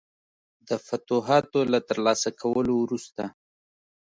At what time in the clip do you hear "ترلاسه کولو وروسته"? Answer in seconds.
1.89-3.23